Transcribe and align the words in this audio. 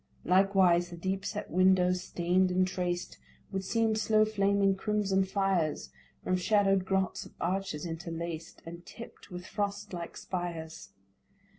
Likewise 0.25 0.89
the 0.89 0.97
deep 0.97 1.23
set 1.23 1.51
windows, 1.51 2.01
stain'd 2.01 2.49
and 2.49 2.67
traced, 2.67 3.19
Would 3.51 3.63
seem 3.63 3.93
slow 3.93 4.25
flaming 4.25 4.73
crimson 4.73 5.23
fires 5.25 5.91
From 6.23 6.37
shadow'd 6.37 6.85
grots 6.85 7.23
of 7.27 7.35
arches 7.39 7.85
interlaced, 7.85 8.63
And 8.65 8.83
tipt 8.83 9.29
with 9.29 9.45
frost 9.45 9.93
like 9.93 10.17
spires. 10.17 10.89